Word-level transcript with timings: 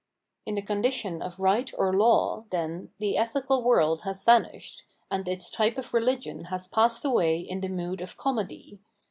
* 0.25 0.45
In 0.47 0.55
the 0.55 0.63
condition 0.63 1.21
of 1.21 1.39
right 1.39 1.71
or 1.77 1.93
law, 1.95 2.45
then, 2.49 2.89
the 2.97 3.17
ethical 3.19 3.61
world 3.61 4.01
has 4.01 4.23
vanished, 4.23 4.81
and 5.11 5.27
its 5.27 5.51
type 5.51 5.77
of 5.77 5.93
religion 5.93 6.45
has 6.45 6.67
passed 6.67 7.05
away 7.05 7.39
in 7.39 7.61
the 7.61 7.69
mood 7.69 8.01
of 8.01 8.17
Comedy. 8.17 8.79